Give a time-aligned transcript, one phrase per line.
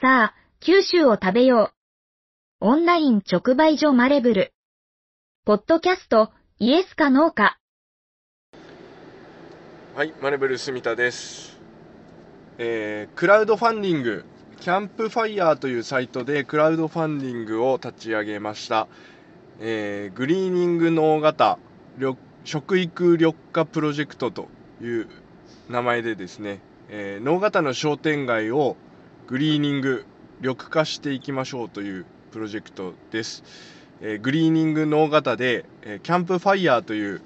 [0.00, 1.72] さあ、九州を食べよ
[2.60, 2.66] う。
[2.68, 4.52] オンライン直売所マレブル。
[5.44, 7.58] ポッドキャスト、イエスかノーか。
[9.96, 11.58] はい、マレブル住田です。
[12.58, 14.24] えークラウドファンディング、
[14.60, 18.86] キャンプファイヤーというサイトでクラウドファンディングを立ち上げました。
[19.58, 21.58] えーグリーニング直方
[22.44, 24.46] 食育緑化プロジェクトと
[24.80, 25.08] いう
[25.68, 28.76] 名前でですね、えー農型の商店街を
[29.28, 30.06] グリーニング
[30.40, 33.44] 緑化していきましょうというプロジェクトです。
[34.00, 37.20] えーグリーニング農型で、えーキャンプファイヤーという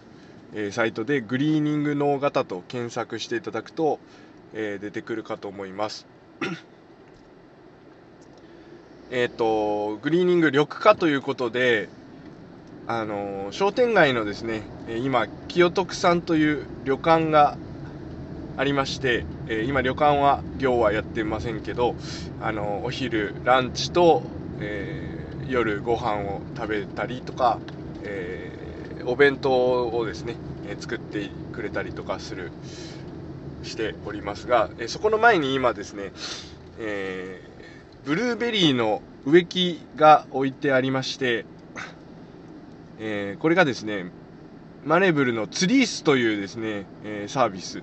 [0.53, 4.01] えーサイトでグリーニング農型と検索していただくと、
[4.53, 6.09] えー出てくるかと思います。
[9.13, 11.89] えっと、グリーニング緑化ということで、
[12.89, 17.57] あのー商店街のですね、え今、清徳さんという旅館が
[18.57, 21.95] ありまして、え今旅館は業はやってませんけど、
[22.41, 24.23] あのお昼ランチと、
[24.61, 27.59] えー夜ご飯を食べたりとか、
[28.05, 30.37] えーお弁当をですね、
[30.69, 32.53] え作ってくれたりとかする
[33.65, 36.13] しておりますが、えそこの前に今ですね、
[36.79, 37.53] えー
[38.07, 41.47] ブルーベリーの植木が置いてありまして、
[43.01, 44.07] えこれがですね
[44.85, 47.83] マネブルのツリースというですね、えサービス、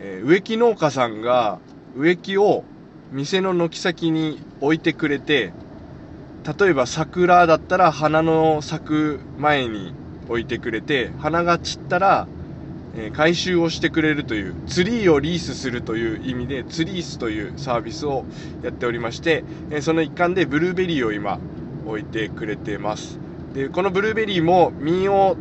[0.00, 1.58] えー植木農家さんが
[1.96, 2.64] 植木を
[3.12, 5.52] 店の軒先に置いてくれて
[6.58, 9.94] 例えば桜だったら花の咲く前に
[10.28, 12.26] 置いてくれて花が散ったら、
[12.96, 18.24] えー回収をしてくれるというツリーをリースするという意味でツリースというサービスを
[18.62, 21.38] やっておりまして、えーその一環でブルーベリーを今
[21.86, 23.18] 置いてくれてます。
[23.54, 25.36] でこのブルーベリーも実を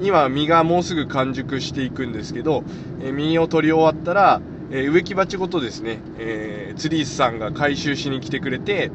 [0.00, 2.64] 今実がもうすぐ完熟していくんですけど、
[3.00, 8.90] えー実を取り終わったら、え植木鉢ごとですね、えーツリースさんが回収しに来てくれて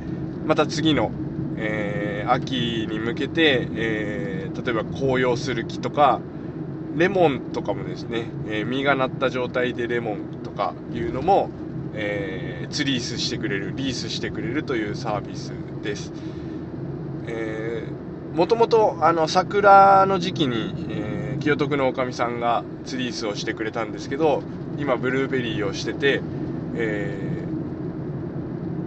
[0.46, 1.12] また次の、
[1.58, 6.20] えー秋に向けて、えー例えば紅葉する木とか
[6.96, 11.50] レモンとかもですね、え実がなった状態でレモンとかいうのも、
[11.94, 15.54] えーツリースしてくれるリースしてくれるというサービス
[15.84, 16.14] です。
[17.28, 24.44] えー、もともとあの桜の時期に、えー清徳のおかみさんがツリースをしてくれたんですけど
[24.78, 26.22] 今ブルーベリーをしてて、
[26.76, 27.18] え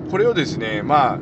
[0.06, 1.18] ーこれをですねまあ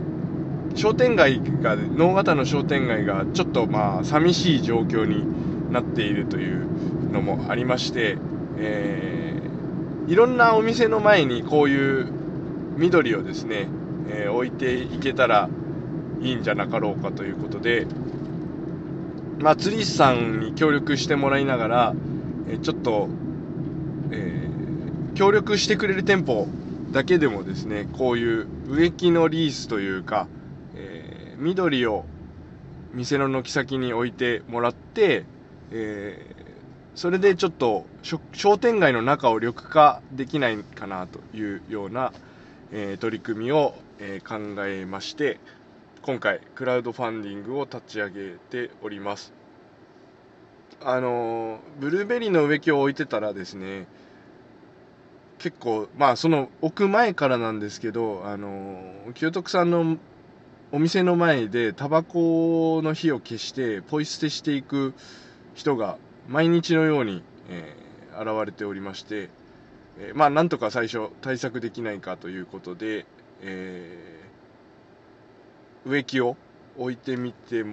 [0.75, 8.19] 商店街が能形の商店街がちょっとまあ寂しい状況になっているというのもありまして、
[8.59, 9.43] えー
[10.09, 12.13] いろんなお店の前にこういう
[12.77, 13.69] 緑をですね、
[14.11, 15.49] えー置いていけたら
[16.23, 17.87] いいんじゃなかろうかということで、
[19.41, 21.95] まあ、釣り師さんに協力してもらいながら、
[22.49, 23.09] えちょっと、
[24.11, 24.53] えー
[25.15, 26.49] 協力してくれる店舗
[26.91, 30.27] だけでもですねこういう植木のリースというか、
[30.75, 32.05] えー緑を
[32.95, 35.25] 店の軒先に置いてもらって、
[35.71, 36.43] えー
[36.95, 37.87] それでちょっと
[38.33, 42.13] 商店街の中を緑化できないかなというような、
[42.71, 45.41] えー取り組みを、えー考えまして
[46.03, 49.33] 今回クラウドファンディングを立ち上げております。
[50.83, 53.87] あのブルーベリーの植木を置いてたらですね
[55.39, 58.83] 結構まあその置く前からなんですけどあの
[59.15, 59.97] 清徳さんの
[60.73, 64.95] お店の前でタバコの火を消してポイ捨てしていく
[65.55, 67.83] 人が毎日のように、えー
[68.15, 69.31] 現れておりまして、
[69.99, 73.07] えーまあなんとか最初対策できないかということで、
[73.41, 74.22] えー
[75.85, 76.37] 植木を
[76.79, 77.65] 置いてみて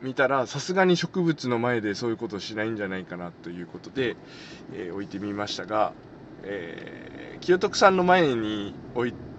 [0.00, 4.16] みたらさすがに植物の前でそういうことしないんじゃないかなということで、
[4.74, 5.92] えー置いてみましたが、
[6.42, 8.74] えー清徳さんの前に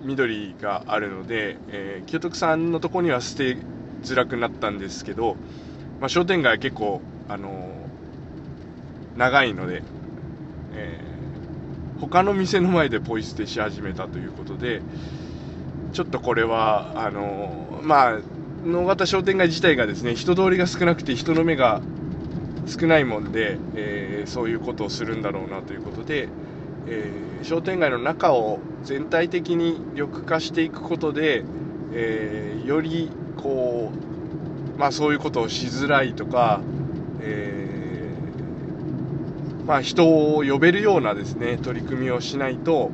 [0.01, 3.57] 緑があるので、えー清徳さんのとこには捨て
[4.03, 5.35] づらくなったんですけど、
[5.99, 7.81] まあ、商店街結構、あのー
[9.17, 9.83] 長いので、
[10.73, 11.11] えー
[11.99, 14.81] 他の店の前でポイ捨てし始めたということで
[15.93, 18.19] ちょっとこれはあのまあ
[18.65, 21.81] 能形商店街自体がですね人通りが少なくて人の目が
[22.67, 26.29] 少ないもんで、えーそういうことをするんだろうなということで、
[26.87, 31.43] えー商店街の中を全体的に緑化していくことで、
[31.91, 33.91] えーよりこ
[34.75, 36.61] う、まあ、そういうことをしづらいとか、
[37.21, 37.67] え
[39.65, 40.05] まあ、人
[40.35, 42.91] を呼べるようなですね取り組みをしないと、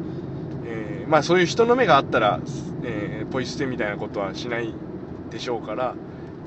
[1.07, 2.39] まあ、そういう人の目があったら、
[2.83, 4.73] えーポイ捨てみたいなことはしない
[5.29, 5.95] でしょうから、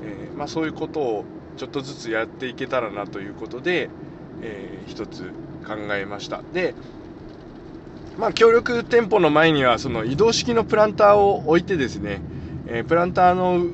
[0.03, 1.25] えーまあ、そういうことを
[1.57, 3.89] ちょっとずつやっていけたらなということで、
[4.41, 5.31] えー一つ
[5.65, 6.41] 考えました。
[6.53, 6.73] で、
[8.17, 12.21] まあ、協力店舗の前にはその移動式のプランターを置いてですね、
[12.67, 13.67] え、プランターの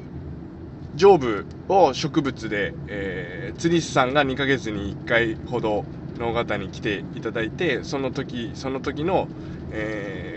[0.95, 5.85] 上部を植物で、えー、釣り師さんが2ヶ月に1回ほど
[6.17, 9.27] 農方に来ていただいてその時その時の、
[9.71, 10.36] え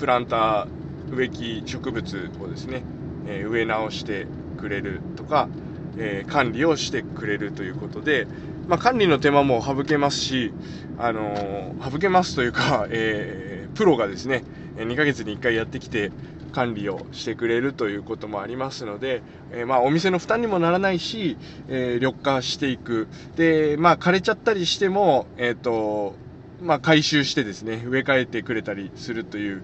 [0.00, 2.82] プランター植木植物をですね、
[3.28, 4.26] え、植え直して
[4.58, 5.48] くれるとか、
[5.98, 8.26] え、管理をしてくれるということで、
[8.66, 10.52] まあ、管理の手間も省けますし、
[10.98, 14.42] あの、省けますというか、 えー、プロがですね、
[14.76, 16.10] 2ヶ月に1回やってきて、
[16.50, 19.22] 管理をしてくれるということもありますので、
[19.52, 21.36] えー、まあお店の負担にもならないし、
[21.68, 23.06] えー、緑化していく。
[23.36, 26.16] で、まあ枯れちゃったりしても、えっ、ー、と、
[26.62, 29.62] まあ回収してですね、植え替えてくれたりするという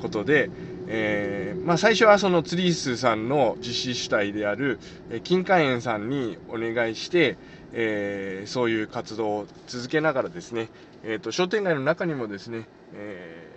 [0.00, 0.50] ことで、
[0.86, 4.78] えー、まあ、最初はそのツリースさんの実施主体である、
[5.10, 7.38] え金華園さんにお願いして、
[7.72, 10.68] えー、そういう活動を続けながらですね、
[11.02, 13.48] えーと、商店街の中にもですね、え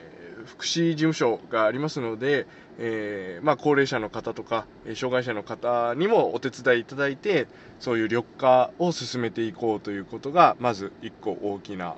[0.43, 2.47] ー、福祉事務所がありますので、
[2.79, 7.47] えまあ、高齢者の方とか、え障害者の方にもお手伝いいただいて、
[7.79, 11.95] そういう緑化を進めていこうということが、まず1個大きな、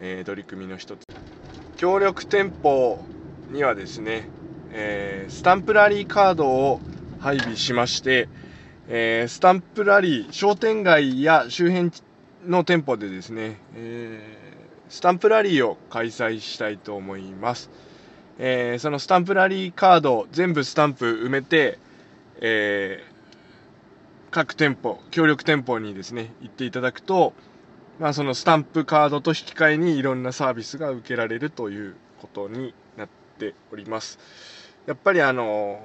[0.00, 1.04] え取り組みの一つ。
[1.76, 2.98] 協力店舗
[3.50, 4.28] にはですね、
[4.72, 6.80] えー、スタンプラリーカードを
[7.20, 8.28] 配備しまして、
[8.88, 11.90] えー、スタンプラリー、商店街や周辺
[12.46, 17.70] の店舗でですね、えー、スタンプラリーを開催したいと思います。
[18.38, 21.78] えー、そのスタンプラリーカード全部スタンプ埋めて、
[22.40, 27.32] えー、各店舗、協力店舗にですね、行っていただくと、
[27.98, 33.08] まあ、そのスタンプカードと引き換えにいろんなサービスが受けられるということになっ
[33.38, 34.18] ております。
[34.86, 35.80] やっぱりあの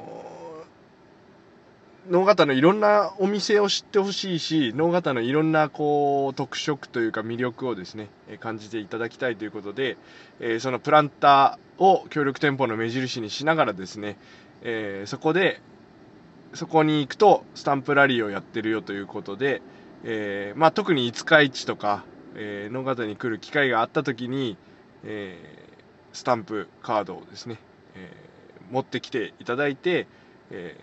[2.09, 8.09] 能形のいろんなお店を知ってほしいし能形のいろんなこう特色というか魅力をですね
[8.41, 9.97] 感じていただきたいということで、
[10.39, 14.17] えそのプランターを協力店舗の目印にしながらですね、
[14.61, 15.61] えそこで
[16.53, 19.61] そこに行くとスタンプラリーをやってるよということで、
[20.03, 22.03] えー、まあ、特に五日市とか、
[22.35, 24.57] えー、野方に来る機会があった時に、
[25.03, 27.57] えー、スタンプカードをですね、
[27.95, 28.11] え
[28.71, 30.07] 持ってきていただいて、
[30.49, 30.75] え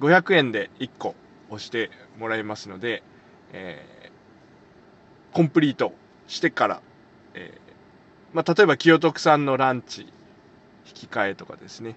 [0.00, 1.14] ー、500円で1個
[1.50, 3.02] 押してもらいますので、
[3.52, 5.92] えー、コンプリート
[6.26, 6.82] してから、
[7.34, 10.08] えー、まあ、例えば清徳さんのランチ引
[10.94, 11.96] き換えとかですね。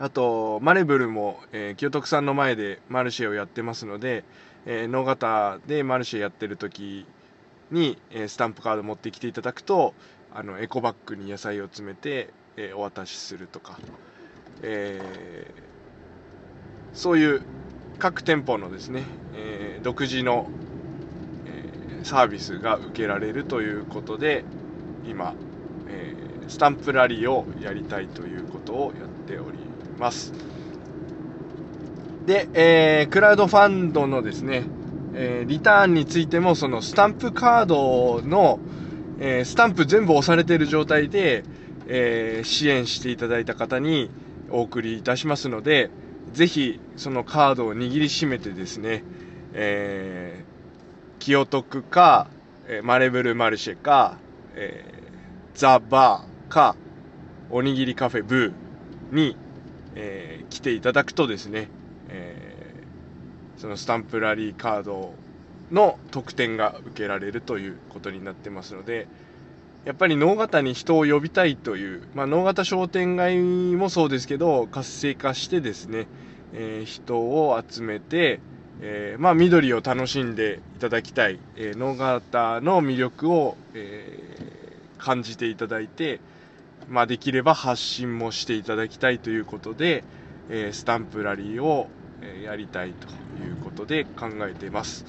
[0.00, 4.24] あとマレブルも、え、清徳さんの前でマルシェをやってますので、
[4.66, 7.06] えー、野方でマルシェやってる時
[7.70, 9.94] に、えー、スタンプカード持ってきていただくと
[10.34, 13.78] あのエコバッグに野菜を詰めて、えお渡しするとか、
[14.62, 17.42] えー、そういう
[17.98, 20.50] 各店舗のですね、えー、独自の、
[21.46, 24.44] えー、サービスが受けられるということで
[25.08, 25.34] 今、
[25.88, 26.14] え
[26.48, 29.58] スタンプラリーをやりたいということをやっており
[29.98, 30.32] ます。
[32.28, 34.64] で、えクラウドファンドのですね、
[35.14, 38.60] えリターンについてもそのスタンプカードの、
[39.18, 41.42] えスタンプ全部押されている状態で、
[41.86, 44.10] え支援していただいた方に、
[44.50, 45.90] お送りいたしますので、
[46.34, 49.02] ぜひそのカードを握りしめてですね、
[49.54, 52.28] えー、清徳か、
[52.66, 54.18] えー、マレブルマルシェか、
[54.54, 56.76] えー、ザ・バーか、
[57.50, 59.36] おにぎりカフェブーに、
[59.94, 61.70] えー、来ていただくとですね、
[62.08, 65.14] えー、そのスタンプラリーカード
[65.70, 69.06] の特典が受けられるということになってますので、
[69.84, 76.06] やっぱり能形に人を呼びたいという、まあ、能形商店街もそうですけど活性化してですね、
[76.52, 78.40] えー、人を集めて、
[78.80, 84.36] えー、まあ、緑を楽しんでいただきたい、えー、能形の魅力を、え
[84.98, 86.20] 感じていただいて、
[86.88, 90.02] まあ、できれば発信もしていただきたいということで、
[90.50, 91.88] えスタンプラリーを、
[92.22, 93.08] えやりたいと
[93.42, 95.04] いうことで考えています。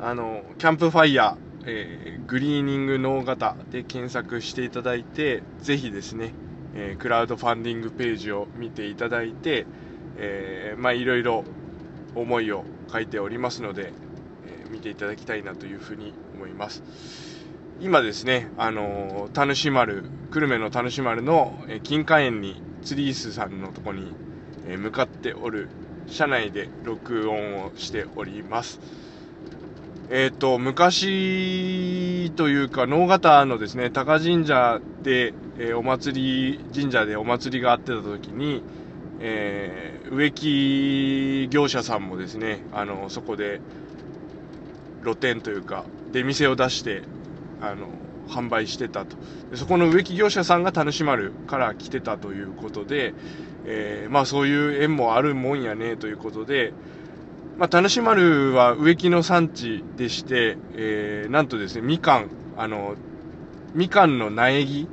[0.00, 6.32] あのキャンプファイヤーえー、グリーニング脳型で検索していただいて、ぜひですね、
[6.74, 9.66] えー、クラウドファンディングページを見ていただいて、
[10.16, 11.44] えー、まあいろいろ
[12.14, 13.92] 思いを書いておりますので、
[14.46, 16.82] えー、見ていただきたいなというふうに思います。
[17.80, 24.12] 今ですね、あのー、田主丸、久留米の田主丸の、えー、金華園にツリースさんのとこに、
[24.68, 25.68] えー、向かっておる
[26.08, 28.80] 車内で録音をしております。
[30.10, 38.62] えっ、ー、と、昔というか、能形のですね、高神社で、えー、お祭り、神社でお祭りがあってた時に、
[39.20, 43.60] えー、植木業者さんもですね、あの、そこで、
[45.02, 47.02] 露店というか、出店を出して、
[47.60, 47.86] あの、
[48.30, 49.16] 販売してたと。
[49.50, 53.14] でそこの植木業者さんが田主丸から来てたということで、
[53.66, 56.72] えー、まあそういう縁もあるもんやねということで、
[57.58, 62.94] まあ、田主丸は植木の産地でして、えー、なんとですねみかんあの
[63.74, 64.88] みかんの苗木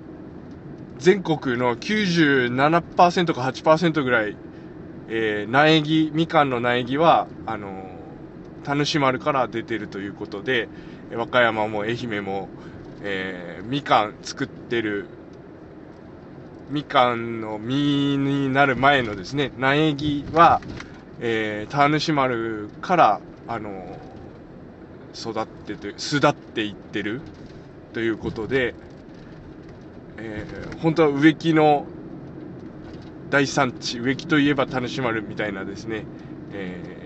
[0.99, 4.35] 全国の97%か8%ぐらい、
[5.09, 7.89] えー、苗木、みかんの苗木は、あの
[8.63, 10.67] 田主丸から出てるということで、
[11.13, 12.49] 和歌山も愛媛も、
[13.03, 15.07] えー、みかん作ってる、
[16.69, 20.61] みかんの実になる前のですね、苗木は、
[21.19, 23.97] えー、田主丸から、あの
[25.15, 27.21] 育ってて、巣立っていってる
[27.93, 28.75] ということで、
[30.17, 31.85] えー、本当は植木の
[33.29, 36.05] 大産地、植木といえば田主丸みたいなですね、
[36.53, 36.97] え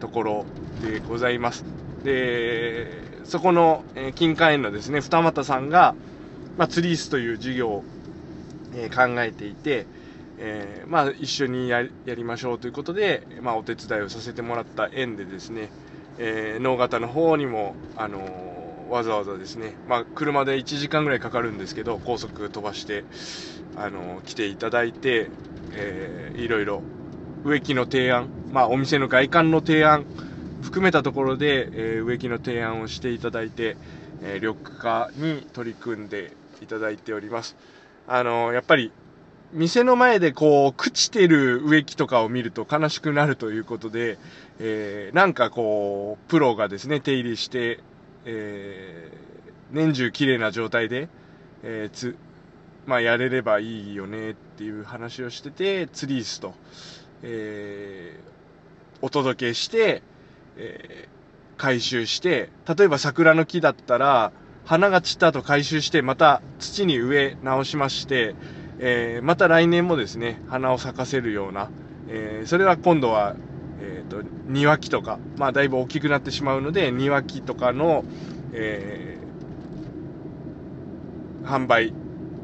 [0.00, 0.46] ところ
[0.82, 1.64] でございます。
[2.04, 5.94] で、そこの、えー、金華園のですね、二俣さんが、
[6.56, 7.84] まあ、ツリースという事業を、
[8.74, 9.86] えー、考えていて、
[10.38, 15.70] えー、まあ、一緒にやりましょうということで、まあ、お手伝いをさせてもらった縁でですね、
[16.18, 23.04] えー、能形の方にも、あのー、わざわざですね、まあ、車で1時間ぐらいかかるんですけど、高速飛ばして、
[23.76, 25.30] あの、来ていただいて、
[25.72, 26.82] えー、いろいろ
[27.44, 30.04] 植木の提案、まあ、お店の外観の提案
[30.62, 33.76] 含めたところで、えー、植木の提案をしていただいて、
[34.22, 36.32] えー、緑化に取り組んで
[36.62, 37.56] いただいております。
[38.06, 38.92] あのー、やっぱり、
[39.52, 44.18] 店の前でこう、朽ちてる植木とかを見ると悲しくなるということで、
[44.58, 47.80] えー、なんかこう、プロがですね、手入れして、
[48.24, 49.16] えー、
[49.70, 51.08] 年中綺麗な状態で、
[51.62, 52.16] えー、つ、
[52.86, 56.54] まあ、やれればいいよねっていう話をしてて、ツリースと。
[57.22, 60.02] えー、お届けして、
[60.56, 64.32] えー、回収して、例えば桜の木だったら、
[64.64, 68.34] 花が散った後回収して、また土に植え直しまして、
[68.78, 71.70] えー、また来年もですね、花を咲かせるような、
[72.08, 73.36] えー、それは今度は、
[73.80, 78.04] えっ、ー、と、庭木とか、まあだいぶ大きくなってしまうので、庭木とかの、
[78.52, 79.18] え、
[81.44, 81.92] 販売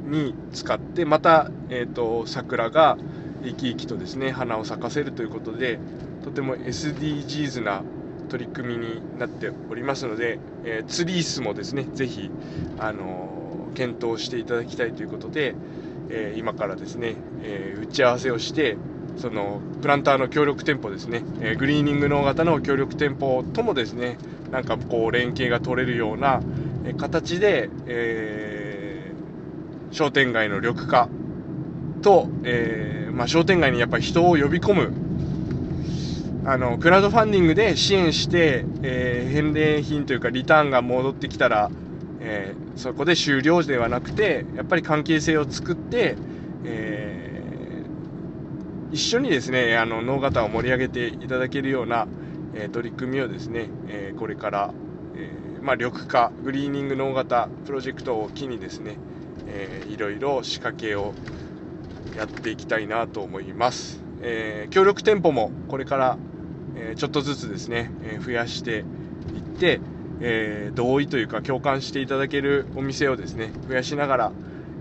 [0.05, 2.99] に使って、また、えっ、と、桜が、
[3.43, 5.79] 生き生きとですね花を咲かせるということで
[6.25, 7.83] とても SDGs な
[8.33, 12.31] 取り組みになっておりますので、えー、ツリースもですねぜひ、
[12.79, 15.55] あのー、検討していただきたいということで、
[16.09, 18.79] えー、今からですね、え打ち合わせをして
[19.19, 24.17] そのプランターの協力店舗ですね、えグリーニング農型の協力店舗ともですね
[24.51, 26.41] なんかこう連携が取れるような
[26.97, 29.13] 形で、え
[29.91, 31.11] 商店街の緑化
[32.01, 35.12] と、えー、まあ、商店街にやっぱり人を呼び込む、
[36.45, 41.71] あの、クラウドファンディングで支援して、えー、返礼品というかリターンが戻ってきたら、
[42.19, 46.17] えー、そこで終了ではなくて、やっぱり関係性を作って、
[46.65, 52.09] えー、一緒にですね、あの、農型を盛り上げていただけるような、
[52.55, 54.75] え取り組みをですね、えこれから、
[55.17, 55.31] え
[55.63, 58.97] まあ、緑化、グリーニング農型プロジェクトを機にですね、
[59.47, 61.15] えー、いろいろ仕掛けを
[62.17, 64.03] やっていきたいなと思います。
[64.23, 66.19] え、協力店舗もこれから、
[66.77, 68.85] え、ちょっとずつですね、え、増やしていっ
[69.59, 69.81] て、
[70.21, 74.33] え同意というか共感していただけるお店をですね、増やしながら、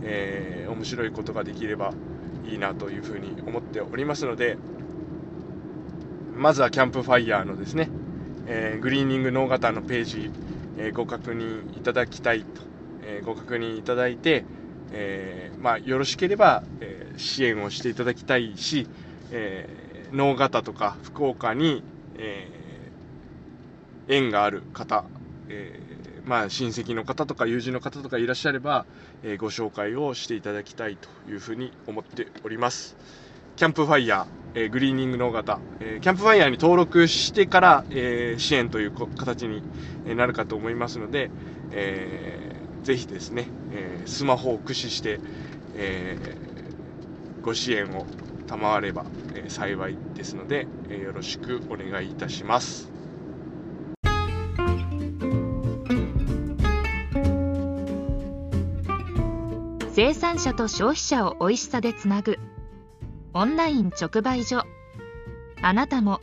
[0.04, 1.94] え面白いことができれば
[2.48, 4.58] いいなというふうに思っておりますので、
[6.36, 7.90] まずはキャンプファイヤーのですね、
[8.48, 10.32] えグリーニングノー型のページ、
[10.78, 12.62] えご確認いただきたいと、
[13.04, 14.46] えご確認いただいて、
[14.92, 18.88] え、まあ、よろしければ、え、支援をしていただきたいし、
[19.32, 21.84] えー、能形とか福岡に、
[22.18, 25.06] えー、縁がある方、
[25.50, 28.86] えー、まあ、親戚の方とか友人の方とかいらっしゃれば、
[29.24, 32.96] えー、ご紹介をしていただきたいというふうに思っております。
[33.56, 39.64] キャンプファイヤー、えー、グリーニング能形、えー、キャンプファイヤーに登録してから、えー、支援という形に
[40.16, 41.30] なるかと思いますので、
[41.72, 42.52] えー
[42.84, 45.20] ぜひですね、えー、スマホを駆使して、
[45.76, 48.06] えー、ご支援を
[48.52, 52.92] 賜れば、えー、幸いですので、えよろしくお願いいたします。
[59.94, 62.40] 生産者と消費者を美味しさでつなぐ
[63.34, 64.64] オンライン直売所。
[65.62, 66.20] あなたも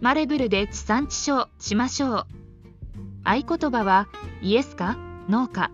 [0.00, 2.26] マレブルで地産地消しましょう。
[3.22, 4.08] 合言葉は
[4.42, 4.96] イエスか
[5.28, 5.70] 農家